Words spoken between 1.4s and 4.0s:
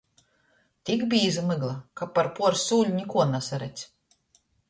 mygla, ka par puors sūļu nikuo nasaredz.